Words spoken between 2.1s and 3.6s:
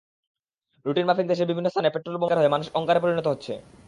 শিকার হয়ে মানুষ অঙ্গারে পরিণত হচ্ছে।